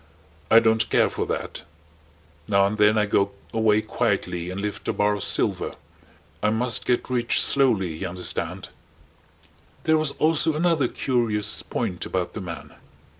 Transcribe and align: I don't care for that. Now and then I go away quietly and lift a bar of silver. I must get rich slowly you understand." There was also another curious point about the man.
I 0.49 0.57
don't 0.57 0.89
care 0.89 1.11
for 1.11 1.27
that. 1.27 1.61
Now 2.47 2.65
and 2.65 2.79
then 2.79 2.97
I 2.97 3.05
go 3.05 3.33
away 3.53 3.83
quietly 3.83 4.49
and 4.49 4.59
lift 4.59 4.87
a 4.87 4.93
bar 4.93 5.13
of 5.13 5.21
silver. 5.23 5.75
I 6.41 6.49
must 6.49 6.87
get 6.87 7.07
rich 7.11 7.39
slowly 7.39 7.97
you 7.97 8.07
understand." 8.07 8.69
There 9.83 9.99
was 9.99 10.13
also 10.13 10.55
another 10.55 10.87
curious 10.87 11.61
point 11.61 12.07
about 12.07 12.33
the 12.33 12.41
man. 12.41 12.73